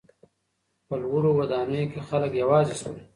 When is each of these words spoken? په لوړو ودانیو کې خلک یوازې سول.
په 0.87 0.93
لوړو 1.01 1.29
ودانیو 1.39 1.89
کې 1.91 1.99
خلک 2.09 2.31
یوازې 2.41 2.75
سول. 2.81 2.97